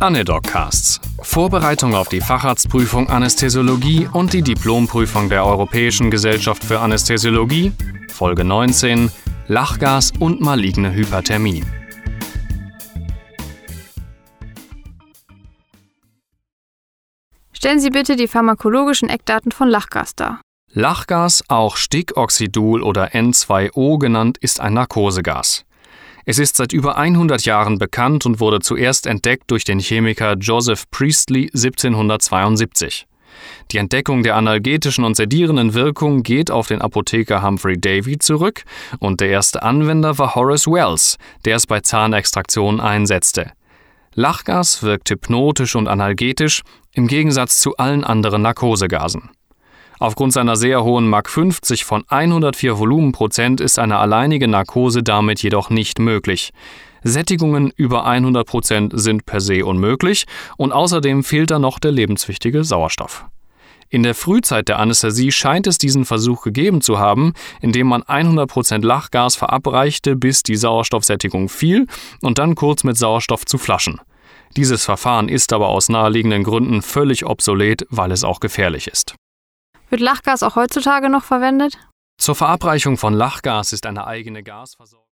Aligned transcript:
Anedoccasts. 0.00 1.00
Vorbereitung 1.22 1.94
auf 1.96 2.08
die 2.08 2.20
Facharztprüfung 2.20 3.10
Anästhesiologie 3.10 4.08
und 4.12 4.32
die 4.32 4.42
Diplomprüfung 4.42 5.28
der 5.28 5.44
Europäischen 5.44 6.08
Gesellschaft 6.10 6.62
für 6.62 6.78
Anästhesiologie. 6.78 7.72
Folge 8.08 8.44
19. 8.44 9.10
Lachgas 9.48 10.12
und 10.20 10.40
maligne 10.40 10.92
Hyperthermie. 10.92 11.64
Stellen 17.52 17.80
Sie 17.80 17.90
bitte 17.90 18.14
die 18.14 18.28
pharmakologischen 18.28 19.08
Eckdaten 19.08 19.50
von 19.50 19.68
Lachgas 19.68 20.14
dar. 20.14 20.40
Lachgas, 20.70 21.42
auch 21.48 21.76
Stickoxidul 21.76 22.84
oder 22.84 23.14
N2O 23.14 23.98
genannt, 23.98 24.38
ist 24.38 24.60
ein 24.60 24.74
Narkosegas. 24.74 25.64
Es 26.30 26.38
ist 26.38 26.56
seit 26.56 26.74
über 26.74 26.98
100 26.98 27.46
Jahren 27.46 27.78
bekannt 27.78 28.26
und 28.26 28.38
wurde 28.38 28.60
zuerst 28.60 29.06
entdeckt 29.06 29.50
durch 29.50 29.64
den 29.64 29.78
Chemiker 29.78 30.34
Joseph 30.34 30.84
Priestley 30.90 31.44
1772. 31.54 33.06
Die 33.70 33.78
Entdeckung 33.78 34.22
der 34.22 34.36
analgetischen 34.36 35.04
und 35.04 35.16
sedierenden 35.16 35.72
Wirkung 35.72 36.22
geht 36.22 36.50
auf 36.50 36.66
den 36.66 36.82
Apotheker 36.82 37.42
Humphrey 37.42 37.80
Davy 37.80 38.18
zurück 38.18 38.64
und 38.98 39.22
der 39.22 39.30
erste 39.30 39.62
Anwender 39.62 40.18
war 40.18 40.34
Horace 40.34 40.66
Wells, 40.66 41.16
der 41.46 41.56
es 41.56 41.66
bei 41.66 41.80
Zahnextraktionen 41.80 42.78
einsetzte. 42.78 43.52
Lachgas 44.12 44.82
wirkt 44.82 45.08
hypnotisch 45.08 45.76
und 45.76 45.88
analgetisch 45.88 46.60
im 46.92 47.06
Gegensatz 47.06 47.58
zu 47.58 47.78
allen 47.78 48.04
anderen 48.04 48.42
Narkosegasen. 48.42 49.30
Aufgrund 50.00 50.32
seiner 50.32 50.54
sehr 50.54 50.84
hohen 50.84 51.08
Mach 51.08 51.26
50 51.26 51.84
von 51.84 52.04
104 52.08 52.78
Volumenprozent 52.78 53.60
ist 53.60 53.78
eine 53.78 53.98
alleinige 53.98 54.46
Narkose 54.46 55.02
damit 55.02 55.42
jedoch 55.42 55.70
nicht 55.70 55.98
möglich. 55.98 56.52
Sättigungen 57.02 57.72
über 57.76 58.06
100 58.06 58.46
Prozent 58.46 58.92
sind 58.94 59.26
per 59.26 59.40
se 59.40 59.64
unmöglich 59.64 60.26
und 60.56 60.72
außerdem 60.72 61.24
fehlt 61.24 61.50
da 61.50 61.58
noch 61.58 61.78
der 61.78 61.92
lebenswichtige 61.92 62.64
Sauerstoff. 62.64 63.26
In 63.90 64.02
der 64.02 64.14
Frühzeit 64.14 64.68
der 64.68 64.78
Anästhesie 64.78 65.32
scheint 65.32 65.66
es 65.66 65.78
diesen 65.78 66.04
Versuch 66.04 66.42
gegeben 66.42 66.82
zu 66.82 66.98
haben, 66.98 67.32
indem 67.62 67.86
man 67.86 68.02
100% 68.02 68.84
Lachgas 68.84 69.34
verabreichte, 69.34 70.14
bis 70.14 70.42
die 70.42 70.56
Sauerstoffsättigung 70.56 71.48
fiel 71.48 71.86
und 72.20 72.38
dann 72.38 72.54
kurz 72.54 72.84
mit 72.84 72.98
Sauerstoff 72.98 73.46
zu 73.46 73.56
flaschen. 73.56 74.00
Dieses 74.56 74.84
Verfahren 74.84 75.28
ist 75.28 75.52
aber 75.52 75.68
aus 75.68 75.88
naheliegenden 75.88 76.44
Gründen 76.44 76.82
völlig 76.82 77.24
obsolet, 77.24 77.86
weil 77.90 78.12
es 78.12 78.24
auch 78.24 78.40
gefährlich 78.40 78.88
ist. 78.88 79.14
Wird 79.90 80.00
Lachgas 80.00 80.42
auch 80.42 80.56
heutzutage 80.56 81.08
noch 81.08 81.24
verwendet? 81.24 81.78
Zur 82.18 82.34
Verabreichung 82.34 82.98
von 82.98 83.14
Lachgas 83.14 83.72
ist 83.72 83.86
eine 83.86 84.06
eigene 84.06 84.42
Gasversorgung 84.42 85.06